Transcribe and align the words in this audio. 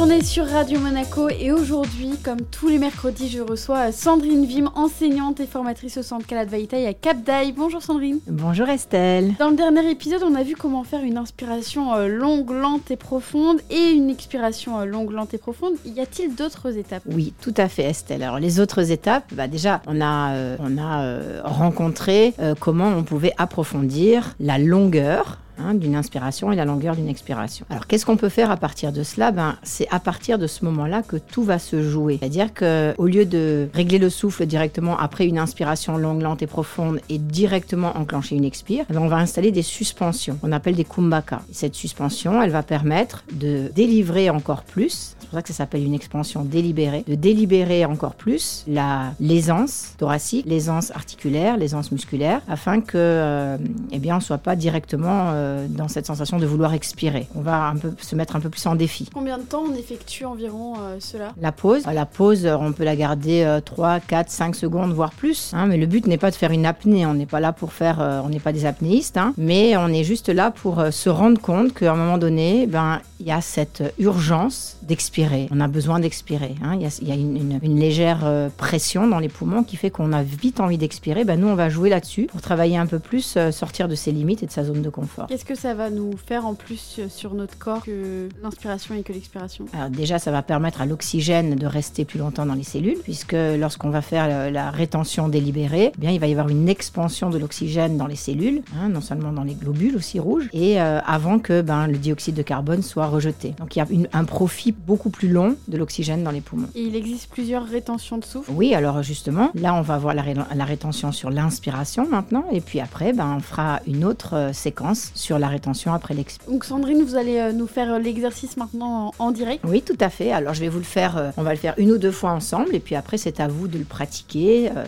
Journée 0.00 0.24
sur 0.24 0.46
Radio 0.46 0.80
Monaco 0.80 1.28
et 1.28 1.52
aujourd'hui, 1.52 2.12
comme 2.24 2.40
tous 2.50 2.68
les 2.68 2.78
mercredis, 2.78 3.28
je 3.28 3.42
reçois 3.42 3.92
Sandrine 3.92 4.46
Vim, 4.46 4.72
enseignante 4.74 5.40
et 5.40 5.46
formatrice 5.46 5.98
au 5.98 6.02
centre 6.02 6.26
Calat-Vaïtaï 6.26 6.86
à 6.86 6.94
Cap 6.94 7.22
d'Aille. 7.22 7.52
Bonjour 7.52 7.82
Sandrine. 7.82 8.18
Bonjour 8.26 8.66
Estelle. 8.70 9.34
Dans 9.38 9.50
le 9.50 9.56
dernier 9.56 9.90
épisode, 9.90 10.22
on 10.22 10.34
a 10.36 10.42
vu 10.42 10.56
comment 10.56 10.84
faire 10.84 11.02
une 11.02 11.18
inspiration 11.18 11.92
euh, 11.92 12.08
longue, 12.08 12.50
lente 12.50 12.90
et 12.90 12.96
profonde 12.96 13.60
et 13.68 13.90
une 13.90 14.08
expiration 14.08 14.80
euh, 14.80 14.86
longue, 14.86 15.10
lente 15.10 15.34
et 15.34 15.38
profonde. 15.38 15.74
Y 15.84 16.00
a-t-il 16.00 16.34
d'autres 16.34 16.78
étapes? 16.78 17.02
Oui, 17.04 17.34
tout 17.42 17.54
à 17.58 17.68
fait 17.68 17.82
Estelle. 17.82 18.22
Alors 18.22 18.38
les 18.38 18.58
autres 18.58 18.90
étapes, 18.90 19.24
bah 19.34 19.48
déjà, 19.48 19.82
on 19.86 20.00
a, 20.00 20.32
euh, 20.32 20.56
on 20.60 20.78
a 20.78 21.02
euh, 21.02 21.42
rencontré 21.44 22.32
euh, 22.38 22.54
comment 22.58 22.88
on 22.88 23.02
pouvait 23.02 23.34
approfondir 23.36 24.34
la 24.40 24.56
longueur 24.56 25.36
hein, 25.64 25.74
d'une 25.74 25.94
inspiration 25.94 26.52
et 26.52 26.56
la 26.56 26.64
longueur 26.64 26.96
d'une 26.96 27.08
expiration. 27.08 27.66
Alors 27.70 27.86
qu'est-ce 27.86 28.06
qu'on 28.06 28.16
peut 28.16 28.28
faire 28.28 28.50
à 28.50 28.56
partir 28.56 28.92
de 28.92 29.02
cela? 29.02 29.30
Ben, 29.30 29.56
C'est 29.62 29.88
à 29.90 30.00
partir 30.00 30.38
de 30.38 30.46
ce 30.46 30.64
moment-là 30.64 31.02
que 31.02 31.16
tout 31.16 31.42
va 31.42 31.58
se 31.58 31.82
jouer. 31.82 32.18
C'est-à-dire 32.20 32.52
que 32.52 32.94
au 32.98 33.06
lieu 33.06 33.24
de 33.24 33.68
régler 33.74 33.98
le 33.98 34.10
souffle 34.10 34.46
directement 34.46 34.98
après 34.98 35.26
une 35.26 35.38
inspiration 35.38 35.96
longue, 35.96 36.22
lente 36.22 36.42
et 36.42 36.46
profonde 36.46 37.00
et 37.08 37.18
directement 37.18 37.96
enclencher 37.96 38.36
une 38.36 38.44
expire, 38.44 38.84
eh 38.90 38.92
ben, 38.92 39.00
on 39.00 39.08
va 39.08 39.16
installer 39.16 39.52
des 39.52 39.62
suspensions 39.62 40.36
qu'on 40.36 40.52
appelle 40.52 40.74
des 40.74 40.84
kumbhaka. 40.84 41.42
Et 41.50 41.54
cette 41.54 41.74
suspension, 41.74 42.42
elle 42.42 42.50
va 42.50 42.62
permettre 42.62 43.24
de 43.32 43.70
délivrer 43.74 44.30
encore 44.30 44.62
plus, 44.62 45.16
c'est 45.20 45.28
pour 45.28 45.38
ça 45.38 45.42
que 45.42 45.48
ça 45.48 45.54
s'appelle 45.54 45.84
une 45.84 45.94
expansion 45.94 46.44
délibérée, 46.44 47.04
de 47.06 47.14
délibérer 47.14 47.84
encore 47.84 48.14
plus 48.14 48.64
la 48.66 49.12
l'aisance 49.20 49.94
thoracique, 49.98 50.46
l'aisance 50.46 50.90
articulaire, 50.90 51.56
l'aisance 51.56 51.92
musculaire, 51.92 52.40
afin 52.48 52.80
que 52.80 52.92
euh, 52.96 53.56
eh 53.92 53.98
bien 53.98 54.16
on 54.16 54.20
soit 54.20 54.38
pas 54.38 54.56
directement 54.56 55.30
euh, 55.32 55.49
dans 55.68 55.88
cette 55.88 56.06
sensation 56.06 56.38
de 56.38 56.46
vouloir 56.46 56.74
expirer. 56.74 57.26
On 57.34 57.40
va 57.40 57.66
un 57.68 57.76
peu 57.76 57.92
se 58.00 58.14
mettre 58.14 58.36
un 58.36 58.40
peu 58.40 58.48
plus 58.50 58.64
en 58.66 58.74
défi. 58.74 59.08
Combien 59.12 59.38
de 59.38 59.42
temps 59.42 59.64
on 59.70 59.74
effectue 59.74 60.24
environ 60.24 60.74
euh, 60.80 60.96
cela? 61.00 61.32
La 61.40 61.52
pause, 61.52 61.84
la 61.86 62.06
pause, 62.06 62.46
euh, 62.46 62.56
on 62.58 62.72
peut 62.72 62.84
la 62.84 62.96
garder 62.96 63.42
euh, 63.42 63.60
3, 63.60 64.00
4, 64.00 64.30
5 64.30 64.54
secondes, 64.56 64.92
voire 64.92 65.10
plus. 65.12 65.52
hein, 65.54 65.66
mais 65.66 65.76
le 65.76 65.86
but 65.86 66.06
n'est 66.06 66.18
pas 66.18 66.30
de 66.30 66.36
faire 66.36 66.50
une 66.50 66.66
apnée. 66.66 67.06
On 67.06 67.14
n'est 67.14 67.26
pas 67.26 67.40
là 67.40 67.52
pour 67.52 67.72
faire, 67.72 68.00
euh, 68.00 68.20
on 68.24 68.28
n'est 68.28 68.40
pas 68.40 68.52
des 68.52 68.64
apnéistes, 68.66 69.16
hein, 69.16 69.32
mais 69.36 69.76
on 69.76 69.88
est 69.88 70.04
juste 70.04 70.28
là 70.28 70.50
pour 70.50 70.80
euh, 70.80 70.90
se 70.90 71.08
rendre 71.08 71.40
compte 71.40 71.72
qu'à 71.74 71.92
un 71.92 71.96
moment 71.96 72.18
donné, 72.18 72.66
ben 72.66 73.00
il 73.20 73.26
y 73.26 73.32
a 73.32 73.40
cette 73.42 73.82
urgence 73.98 74.76
d'expirer. 74.82 75.46
On 75.50 75.60
a 75.60 75.68
besoin 75.68 76.00
d'expirer. 76.00 76.54
hein. 76.62 76.74
Il 76.74 76.82
y 76.82 76.86
a, 76.86 76.98
il 77.02 77.08
y 77.08 77.12
a 77.12 77.14
une, 77.14 77.36
une- 77.36 77.58
une 77.62 77.78
légère 77.78 78.20
euh, 78.24 78.48
pression 78.56 79.06
dans 79.06 79.18
les 79.18 79.28
poumons 79.28 79.62
qui 79.62 79.76
fait 79.76 79.90
qu'on 79.90 80.12
a 80.12 80.22
vite 80.22 80.58
envie 80.60 80.78
d'expirer. 80.78 81.24
Ben 81.24 81.38
nous, 81.38 81.46
on 81.48 81.54
va 81.54 81.68
jouer 81.68 81.90
là-dessus 81.90 82.28
pour 82.30 82.40
travailler 82.40 82.76
un 82.76 82.86
peu 82.86 82.98
plus, 82.98 83.34
euh, 83.36 83.50
sortir 83.50 83.88
de 83.88 83.94
ses 83.94 84.10
limites 84.12 84.42
et 84.42 84.46
de 84.46 84.50
sa 84.50 84.64
zone 84.64 84.82
de 84.82 84.88
confort. 84.90 85.26
Qu'est-ce 85.40 85.54
que 85.54 85.68
ça 85.68 85.72
va 85.72 85.88
nous 85.88 86.18
faire 86.18 86.44
en 86.44 86.52
plus 86.52 87.00
sur 87.08 87.32
notre 87.32 87.56
corps 87.56 87.82
que 87.82 88.28
l'inspiration 88.42 88.94
et 88.94 89.02
que 89.02 89.10
l'expiration? 89.14 89.64
Alors 89.72 89.88
déjà, 89.88 90.18
ça 90.18 90.30
va 90.30 90.42
permettre 90.42 90.82
à 90.82 90.86
l'oxygène 90.86 91.54
de 91.54 91.64
rester 91.64 92.04
plus 92.04 92.18
longtemps 92.18 92.44
dans 92.44 92.52
les 92.52 92.62
cellules, 92.62 92.98
puisque 93.02 93.34
lorsqu'on 93.58 93.88
va 93.88 94.02
faire 94.02 94.50
la, 94.52 94.70
rétention 94.70 95.28
délibérée, 95.28 95.92
eh 95.96 95.98
bien, 95.98 96.10
il 96.10 96.20
va 96.20 96.26
y 96.26 96.32
avoir 96.32 96.50
une 96.50 96.68
expansion 96.68 97.30
de 97.30 97.38
l'oxygène 97.38 97.96
dans 97.96 98.06
les 98.06 98.16
cellules, 98.16 98.60
hein, 98.78 98.90
non 98.90 99.00
seulement 99.00 99.32
dans 99.32 99.42
les 99.42 99.54
globules 99.54 99.96
aussi 99.96 100.18
rouges, 100.20 100.50
et 100.52 100.78
euh, 100.78 101.00
avant 101.06 101.38
que 101.38 101.62
ben, 101.62 101.86
le 101.86 101.96
dioxyde 101.96 102.34
de 102.34 102.42
carbone 102.42 102.82
soit 102.82 103.06
rejeté. 103.06 103.54
Donc 103.58 103.76
il 103.76 103.78
y 103.78 103.82
a 103.82 103.86
une- 103.88 104.08
un 104.12 104.24
profit 104.24 104.72
beaucoup 104.72 105.08
plus 105.08 105.28
long 105.30 105.56
de 105.68 105.78
l'oxygène 105.78 106.22
dans 106.22 106.32
les 106.32 106.42
poumons. 106.42 106.68
Et 106.74 106.82
il 106.82 106.94
existe 106.94 107.30
plusieurs 107.30 107.64
rétentions 107.66 108.18
de 108.18 108.26
souffle? 108.26 108.50
Oui, 108.54 108.74
alors 108.74 109.02
justement, 109.02 109.48
là 109.54 109.72
on 109.74 109.80
va 109.80 109.96
voir 109.96 110.12
la, 110.12 110.20
ré- 110.20 110.34
la 110.54 110.64
rétention 110.66 111.12
sur 111.12 111.30
l'inspiration 111.30 112.06
maintenant, 112.06 112.44
et 112.52 112.60
puis 112.60 112.78
après, 112.80 113.14
ben, 113.14 113.36
on 113.38 113.40
fera 113.40 113.80
une 113.86 114.04
autre 114.04 114.34
euh, 114.36 114.52
séquence 114.52 115.12
sur 115.14 115.29
la 115.38 115.48
rétention 115.48 115.92
après 115.92 116.14
l'expiration. 116.14 116.52
Donc 116.52 116.64
Sandrine, 116.64 117.02
vous 117.02 117.16
allez 117.16 117.38
euh, 117.38 117.52
nous 117.52 117.66
faire 117.66 117.94
euh, 117.94 117.98
l'exercice 117.98 118.56
maintenant 118.56 119.12
en, 119.18 119.26
en 119.26 119.30
direct? 119.30 119.64
Oui, 119.66 119.82
tout 119.82 119.96
à 120.00 120.10
fait. 120.10 120.32
Alors, 120.32 120.54
je 120.54 120.60
vais 120.60 120.68
vous 120.68 120.78
le 120.78 120.84
faire, 120.84 121.16
euh, 121.16 121.30
on 121.36 121.42
va 121.42 121.50
le 121.52 121.58
faire 121.58 121.74
une 121.78 121.92
ou 121.92 121.98
deux 121.98 122.10
fois 122.10 122.30
ensemble, 122.30 122.74
et 122.74 122.80
puis 122.80 122.94
après, 122.94 123.18
c'est 123.18 123.40
à 123.40 123.48
vous 123.48 123.68
de 123.68 123.78
le 123.78 123.84
pratiquer 123.84 124.70
euh, 124.74 124.84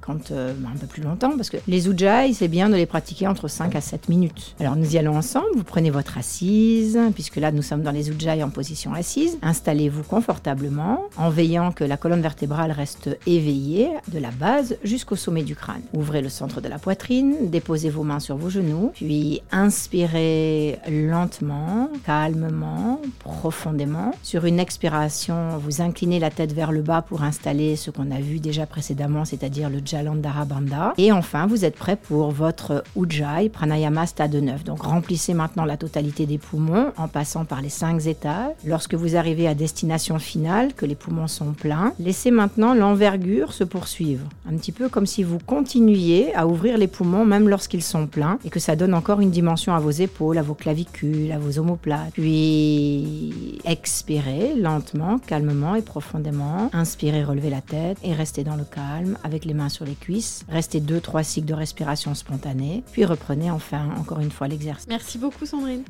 quand, 0.00 0.30
euh, 0.30 0.52
un 0.72 0.78
peu 0.78 0.86
plus 0.86 1.02
longtemps, 1.02 1.36
parce 1.36 1.50
que 1.50 1.56
les 1.66 1.88
ujjayi, 1.88 2.34
c'est 2.34 2.48
bien 2.48 2.68
de 2.68 2.74
les 2.74 2.86
pratiquer 2.86 3.26
entre 3.26 3.48
5 3.48 3.74
à 3.76 3.80
7 3.80 4.08
minutes. 4.08 4.54
Alors, 4.60 4.76
nous 4.76 4.94
y 4.94 4.98
allons 4.98 5.16
ensemble. 5.16 5.46
Vous 5.56 5.64
prenez 5.64 5.90
votre 5.90 6.18
assise, 6.18 6.98
puisque 7.14 7.36
là, 7.36 7.52
nous 7.52 7.62
sommes 7.62 7.82
dans 7.82 7.90
les 7.90 8.10
ujjayi 8.10 8.42
en 8.42 8.50
position 8.50 8.94
assise. 8.94 9.38
Installez-vous 9.42 10.02
confortablement, 10.02 11.04
en 11.16 11.30
veillant 11.30 11.72
que 11.72 11.84
la 11.84 11.96
colonne 11.96 12.22
vertébrale 12.22 12.72
reste 12.72 13.18
éveillée 13.26 13.90
de 14.12 14.18
la 14.18 14.30
base 14.30 14.76
jusqu'au 14.84 15.16
sommet 15.16 15.42
du 15.42 15.56
crâne. 15.56 15.82
Ouvrez 15.92 16.22
le 16.22 16.28
centre 16.28 16.60
de 16.60 16.68
la 16.68 16.78
poitrine, 16.78 17.50
déposez 17.50 17.90
vos 17.90 18.02
mains 18.02 18.20
sur 18.20 18.36
vos 18.36 18.50
genoux, 18.50 18.92
puis 18.94 19.42
inspirez 19.64 20.78
lentement, 20.90 21.88
calmement, 22.04 23.00
profondément. 23.20 24.10
Sur 24.22 24.44
une 24.44 24.60
expiration, 24.60 25.56
vous 25.58 25.80
inclinez 25.80 26.18
la 26.18 26.30
tête 26.30 26.52
vers 26.52 26.70
le 26.70 26.82
bas 26.82 27.00
pour 27.00 27.22
installer 27.22 27.76
ce 27.76 27.90
qu'on 27.90 28.10
a 28.10 28.20
vu 28.20 28.40
déjà 28.40 28.66
précédemment, 28.66 29.24
c'est-à-dire 29.24 29.70
le 29.70 29.80
Jalandhara 29.82 30.44
Bandha. 30.44 30.92
Et 30.98 31.12
enfin, 31.12 31.46
vous 31.46 31.64
êtes 31.64 31.76
prêt 31.76 31.96
pour 31.96 32.30
votre 32.30 32.84
Ujjayi 32.94 33.48
Pranayama 33.48 34.06
stade 34.06 34.34
9. 34.34 34.64
Donc 34.64 34.82
remplissez 34.82 35.32
maintenant 35.32 35.64
la 35.64 35.78
totalité 35.78 36.26
des 36.26 36.38
poumons 36.38 36.92
en 36.98 37.08
passant 37.08 37.46
par 37.46 37.62
les 37.62 37.70
cinq 37.70 38.06
étages. 38.06 38.52
Lorsque 38.66 38.94
vous 38.94 39.16
arrivez 39.16 39.48
à 39.48 39.54
destination 39.54 40.18
finale, 40.18 40.74
que 40.74 40.84
les 40.84 40.94
poumons 40.94 41.28
sont 41.28 41.52
pleins, 41.52 41.94
laissez 41.98 42.30
maintenant 42.30 42.74
l'envergure 42.74 43.54
se 43.54 43.64
poursuivre. 43.64 44.28
Un 44.46 44.56
petit 44.56 44.72
peu 44.72 44.90
comme 44.90 45.06
si 45.06 45.22
vous 45.22 45.38
continuiez 45.38 46.34
à 46.34 46.46
ouvrir 46.46 46.76
les 46.76 46.86
poumons 46.86 47.24
même 47.24 47.48
lorsqu'ils 47.48 47.82
sont 47.82 48.06
pleins 48.06 48.38
et 48.44 48.50
que 48.50 48.60
ça 48.60 48.76
donne 48.76 48.92
encore 48.92 49.20
une 49.20 49.30
dimension 49.30 49.53
à 49.74 49.80
vos 49.80 49.90
épaules, 49.90 50.38
à 50.38 50.42
vos 50.42 50.54
clavicules, 50.54 51.32
à 51.32 51.38
vos 51.38 51.58
omoplates. 51.58 52.12
Puis 52.12 53.60
expirez 53.64 54.54
lentement, 54.56 55.18
calmement 55.18 55.74
et 55.74 55.82
profondément. 55.82 56.70
Inspirez, 56.72 57.24
relevez 57.24 57.50
la 57.50 57.60
tête 57.60 57.98
et 58.02 58.12
restez 58.12 58.44
dans 58.44 58.56
le 58.56 58.64
calme 58.64 59.16
avec 59.24 59.44
les 59.44 59.54
mains 59.54 59.68
sur 59.68 59.84
les 59.84 59.94
cuisses. 59.94 60.44
Restez 60.48 60.80
2-3 60.80 61.22
cycles 61.22 61.46
de 61.46 61.54
respiration 61.54 62.14
spontanée. 62.14 62.82
Puis 62.92 63.04
reprenez 63.04 63.50
enfin 63.50 63.90
encore 63.98 64.20
une 64.20 64.30
fois 64.30 64.48
l'exercice. 64.48 64.86
Merci 64.88 65.18
beaucoup 65.18 65.46
Sandrine. 65.46 65.82